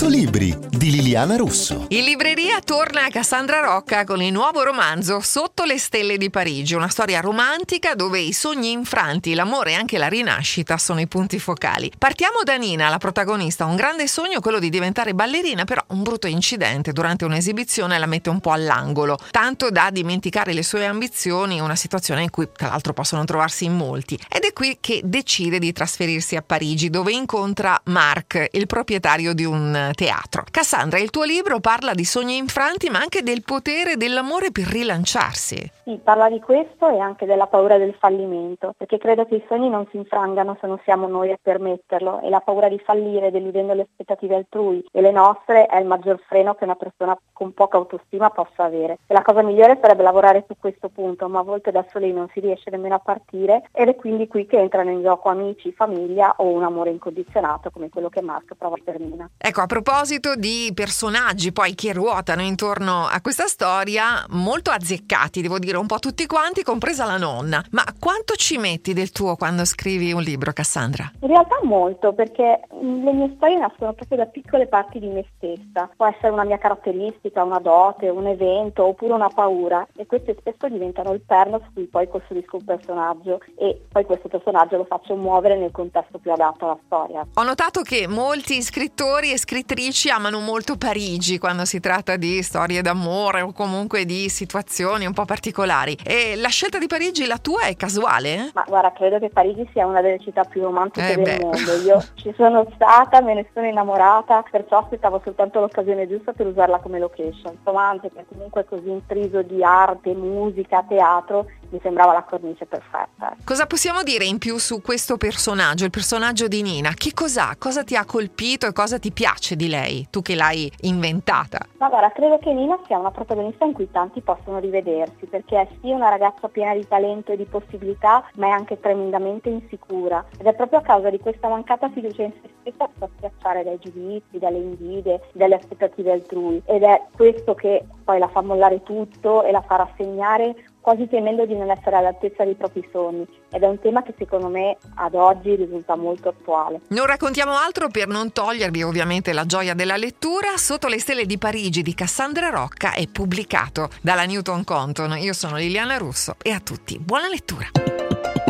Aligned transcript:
100 0.00 0.16
libri 0.16 0.56
di 0.70 0.92
Liliana 0.92 1.36
Russo. 1.36 1.84
In 1.88 2.04
libreria 2.04 2.60
torna 2.60 3.10
Cassandra 3.10 3.60
Rocca 3.60 4.04
con 4.04 4.22
il 4.22 4.32
nuovo 4.32 4.62
romanzo 4.62 5.20
Sotto 5.20 5.64
le 5.64 5.76
stelle 5.76 6.16
di 6.16 6.30
Parigi, 6.30 6.72
una 6.72 6.88
storia 6.88 7.20
romantica 7.20 7.94
dove 7.94 8.18
i 8.18 8.32
sogni 8.32 8.70
infranti, 8.70 9.34
l'amore 9.34 9.72
e 9.72 9.74
anche 9.74 9.98
la 9.98 10.08
rinascita 10.08 10.78
sono 10.78 11.00
i 11.00 11.06
punti 11.06 11.38
focali. 11.38 11.92
Partiamo 11.98 12.42
da 12.44 12.56
Nina, 12.56 12.88
la 12.88 12.96
protagonista, 12.96 13.66
un 13.66 13.76
grande 13.76 14.06
sogno 14.06 14.40
quello 14.40 14.58
di 14.58 14.70
diventare 14.70 15.12
ballerina, 15.12 15.64
però 15.64 15.84
un 15.88 16.02
brutto 16.02 16.26
incidente 16.26 16.92
durante 16.92 17.26
un'esibizione 17.26 17.98
la 17.98 18.06
mette 18.06 18.30
un 18.30 18.40
po' 18.40 18.52
all'angolo, 18.52 19.18
tanto 19.30 19.68
da 19.68 19.90
dimenticare 19.90 20.54
le 20.54 20.62
sue 20.62 20.86
ambizioni, 20.86 21.60
una 21.60 21.76
situazione 21.76 22.22
in 22.22 22.30
cui 22.30 22.48
tra 22.56 22.68
l'altro 22.68 22.94
possono 22.94 23.26
trovarsi 23.26 23.66
in 23.66 23.76
molti. 23.76 24.18
Ed 24.30 24.44
è 24.44 24.54
qui 24.54 24.78
che 24.80 25.02
decide 25.04 25.58
di 25.58 25.72
trasferirsi 25.72 26.36
a 26.36 26.42
Parigi, 26.42 26.88
dove 26.88 27.12
incontra 27.12 27.78
Marc, 27.84 28.48
il 28.52 28.66
proprietario 28.66 29.34
di 29.34 29.44
un 29.44 29.88
teatro. 29.94 30.44
Cassandra, 30.50 30.98
il 30.98 31.10
tuo 31.10 31.24
libro 31.24 31.60
parla 31.60 31.94
di 31.94 32.04
sogni 32.04 32.36
infranti, 32.36 32.90
ma 32.90 32.98
anche 32.98 33.22
del 33.22 33.42
potere 33.44 33.96
dell'amore 33.96 34.50
per 34.50 34.64
rilanciarsi. 34.64 35.70
Sì, 35.84 35.98
parla 36.02 36.28
di 36.28 36.40
questo 36.40 36.88
e 36.88 36.98
anche 36.98 37.26
della 37.26 37.46
paura 37.46 37.78
del 37.78 37.94
fallimento, 37.98 38.74
perché 38.76 38.98
credo 38.98 39.26
che 39.26 39.36
i 39.36 39.44
sogni 39.48 39.68
non 39.68 39.86
si 39.90 39.96
infrangano 39.96 40.56
se 40.60 40.66
non 40.66 40.78
siamo 40.84 41.08
noi 41.08 41.32
a 41.32 41.38
permetterlo 41.40 42.20
e 42.22 42.28
la 42.28 42.40
paura 42.40 42.68
di 42.68 42.78
fallire 42.78 43.30
deludendo 43.30 43.74
le 43.74 43.82
aspettative 43.82 44.36
altrui 44.36 44.84
e 44.92 45.00
le 45.00 45.10
nostre 45.10 45.66
è 45.66 45.78
il 45.78 45.86
maggior 45.86 46.20
freno 46.26 46.54
che 46.54 46.64
una 46.64 46.76
persona 46.76 47.18
con 47.32 47.52
poca 47.54 47.76
autostima 47.76 48.30
possa 48.30 48.64
avere. 48.64 48.98
E 49.06 49.14
la 49.14 49.22
cosa 49.22 49.42
migliore 49.42 49.78
sarebbe 49.80 50.02
lavorare 50.02 50.44
su 50.46 50.54
questo 50.58 50.88
punto, 50.88 51.28
ma 51.28 51.40
a 51.40 51.42
volte 51.42 51.70
da 51.70 51.84
soli 51.90 52.12
non 52.12 52.28
si 52.32 52.40
riesce 52.40 52.70
nemmeno 52.70 52.96
a 52.96 53.00
partire 53.00 53.68
ed 53.72 53.88
è 53.88 53.96
quindi 53.96 54.28
qui 54.28 54.46
che 54.46 54.58
entrano 54.58 54.90
in 54.90 55.02
gioco 55.02 55.28
amici, 55.28 55.72
famiglia 55.72 56.34
o 56.36 56.44
un 56.44 56.62
amore 56.62 56.90
incondizionato 56.90 57.70
come 57.70 57.88
quello 57.88 58.08
che 58.08 58.22
Marco 58.22 58.54
prova 58.54 58.76
per 58.82 59.00
Nina. 59.00 59.28
Ecco, 59.36 59.60
a 59.60 59.66
proposito 59.82 60.36
di 60.36 60.70
personaggi 60.74 61.52
poi 61.52 61.74
che 61.74 61.94
ruotano 61.94 62.42
intorno 62.42 63.06
a 63.06 63.22
questa 63.22 63.46
storia, 63.46 64.26
molto 64.28 64.70
azzeccati, 64.70 65.40
devo 65.40 65.58
dire 65.58 65.78
un 65.78 65.86
po' 65.86 65.98
tutti 65.98 66.26
quanti, 66.26 66.62
compresa 66.62 67.06
la 67.06 67.16
nonna. 67.16 67.64
Ma 67.70 67.82
quanto 67.98 68.34
ci 68.34 68.58
metti 68.58 68.92
del 68.92 69.10
tuo 69.10 69.36
quando 69.36 69.64
scrivi 69.64 70.12
un 70.12 70.20
libro, 70.20 70.52
Cassandra? 70.52 71.10
In 71.20 71.28
realtà 71.28 71.58
molto, 71.62 72.12
perché 72.12 72.60
le 72.78 73.12
mie 73.12 73.32
storie 73.36 73.56
nascono 73.56 73.94
proprio 73.94 74.18
da 74.18 74.26
piccole 74.26 74.66
parti 74.66 74.98
di 74.98 75.06
me 75.06 75.24
stessa. 75.36 75.88
Può 75.96 76.06
essere 76.06 76.28
una 76.28 76.44
mia 76.44 76.58
caratteristica, 76.58 77.42
una 77.42 77.58
dote, 77.58 78.10
un 78.10 78.26
evento 78.26 78.84
oppure 78.84 79.14
una 79.14 79.30
paura 79.30 79.86
e 79.96 80.04
queste 80.04 80.36
spesso 80.38 80.68
diventano 80.68 81.14
il 81.14 81.22
perno 81.22 81.58
su 81.64 81.72
cui 81.72 81.86
poi 81.86 82.06
costruisco 82.06 82.56
un 82.56 82.64
personaggio 82.64 83.40
e 83.56 83.80
poi 83.90 84.04
questo 84.04 84.28
personaggio 84.28 84.76
lo 84.76 84.84
faccio 84.84 85.16
muovere 85.16 85.56
nel 85.56 85.70
contesto 85.70 86.18
più 86.18 86.32
adatto 86.32 86.66
alla 86.66 86.78
storia. 86.84 87.26
Ho 87.34 87.42
notato 87.42 87.80
che 87.80 88.06
molti 88.06 88.60
scrittori 88.60 89.32
e 89.32 89.38
scrittrici 89.70 90.10
amano 90.10 90.40
molto 90.40 90.76
Parigi 90.76 91.38
quando 91.38 91.64
si 91.64 91.78
tratta 91.78 92.16
di 92.16 92.42
storie 92.42 92.82
d'amore 92.82 93.40
o 93.40 93.52
comunque 93.52 94.04
di 94.04 94.28
situazioni 94.28 95.06
un 95.06 95.12
po' 95.12 95.24
particolari. 95.24 95.96
E 96.04 96.34
la 96.34 96.48
scelta 96.48 96.78
di 96.78 96.88
Parigi, 96.88 97.24
la 97.24 97.38
tua, 97.38 97.66
è 97.66 97.76
casuale? 97.76 98.50
Ma 98.52 98.64
guarda, 98.66 98.90
credo 98.90 99.20
che 99.20 99.28
Parigi 99.28 99.68
sia 99.72 99.86
una 99.86 100.00
delle 100.00 100.18
città 100.18 100.42
più 100.42 100.62
romantiche 100.62 101.12
Eh 101.12 101.14
del 101.14 101.22
beh. 101.22 101.44
mondo. 101.44 101.72
Io 101.84 102.02
ci 102.16 102.34
sono 102.36 102.66
stata, 102.74 103.20
me 103.20 103.34
ne 103.34 103.48
sono 103.54 103.66
innamorata, 103.68 104.42
perciò 104.50 104.78
aspettavo 104.78 105.20
soltanto 105.22 105.60
l'occasione 105.60 106.08
giusta 106.08 106.32
per 106.32 106.48
usarla 106.48 106.80
come 106.80 106.98
location. 106.98 107.56
Romanzo 107.62 108.10
che 108.12 108.24
comunque 108.28 108.62
è 108.62 108.64
così 108.64 108.90
intriso 108.90 109.42
di 109.42 109.62
arte, 109.62 110.12
musica, 110.14 110.84
teatro, 110.88 111.46
mi 111.70 111.78
sembrava 111.82 112.12
la 112.12 112.22
cornice 112.22 112.66
perfetta. 112.66 113.34
Cosa 113.44 113.66
possiamo 113.66 114.02
dire 114.02 114.24
in 114.24 114.38
più 114.38 114.58
su 114.58 114.80
questo 114.80 115.16
personaggio, 115.16 115.84
il 115.84 115.90
personaggio 115.90 116.48
di 116.48 116.62
Nina? 116.62 116.90
Che 116.94 117.12
cos'ha? 117.14 117.54
Cosa 117.58 117.84
ti 117.84 117.96
ha 117.96 118.04
colpito 118.04 118.66
e 118.66 118.72
cosa 118.72 118.98
ti 118.98 119.12
piace 119.12 119.56
di 119.56 119.68
lei, 119.68 120.06
tu 120.10 120.22
che 120.22 120.34
l'hai 120.34 120.70
inventata? 120.82 121.58
Ma 121.78 121.88
guarda, 121.88 122.10
credo 122.12 122.38
che 122.38 122.52
Nina 122.52 122.78
sia 122.86 122.98
una 122.98 123.10
protagonista 123.10 123.64
in 123.64 123.72
cui 123.72 123.90
tanti 123.90 124.20
possono 124.20 124.58
rivedersi, 124.58 125.26
perché 125.26 125.60
è 125.60 125.68
sì 125.80 125.90
una 125.90 126.08
ragazza 126.08 126.48
piena 126.48 126.74
di 126.74 126.86
talento 126.86 127.32
e 127.32 127.36
di 127.36 127.44
possibilità, 127.44 128.28
ma 128.36 128.48
è 128.48 128.50
anche 128.50 128.78
tremendamente 128.80 129.48
insicura. 129.48 130.24
Ed 130.38 130.46
è 130.46 130.54
proprio 130.54 130.80
a 130.80 130.82
causa 130.82 131.10
di 131.10 131.18
questa 131.18 131.48
mancata 131.48 131.90
fiducia 131.90 132.22
in 132.22 132.32
se 132.42 132.50
stessa 132.60 132.86
che 132.86 132.92
fa 132.98 133.08
schiacciare 133.16 133.64
dai 133.64 133.78
giudizi, 133.78 134.38
dalle 134.38 134.58
invidie, 134.58 135.20
dalle 135.32 135.56
aspettative 135.56 136.12
altrui. 136.12 136.62
Ed 136.66 136.82
è 136.82 137.02
questo 137.12 137.54
che 137.54 137.84
poi 138.04 138.18
la 138.18 138.28
fa 138.28 138.42
mollare 138.42 138.82
tutto 138.82 139.42
e 139.42 139.50
la 139.50 139.62
fa 139.62 139.76
rassegnare 139.76 140.54
quasi 140.80 141.08
temendo 141.08 141.46
di 141.46 141.56
non 141.56 141.70
essere 141.70 141.96
all'altezza 141.96 142.44
dei 142.44 142.54
propri 142.54 142.86
sogni. 142.90 143.26
Ed 143.50 143.62
è 143.62 143.66
un 143.66 143.78
tema 143.80 144.02
che 144.02 144.14
secondo 144.16 144.48
me 144.48 144.76
ad 144.94 145.14
oggi 145.14 145.54
risulta 145.54 145.96
molto 145.96 146.28
attuale. 146.28 146.80
Non 146.88 147.06
raccontiamo 147.06 147.52
altro 147.52 147.88
per 147.88 148.08
non 148.08 148.32
togliervi 148.32 148.82
ovviamente 148.82 149.32
la 149.32 149.46
gioia 149.46 149.74
della 149.74 149.96
lettura. 149.96 150.56
Sotto 150.56 150.88
le 150.88 150.98
stelle 150.98 151.26
di 151.26 151.38
Parigi 151.38 151.82
di 151.82 151.94
Cassandra 151.94 152.50
Rocca 152.50 152.92
è 152.92 153.06
pubblicato 153.06 153.88
dalla 154.00 154.24
Newton 154.24 154.64
Compton. 154.64 155.16
Io 155.18 155.32
sono 155.32 155.56
Liliana 155.56 155.96
Russo 155.96 156.34
e 156.42 156.50
a 156.50 156.60
tutti 156.60 156.98
buona 156.98 157.28
lettura. 157.28 158.49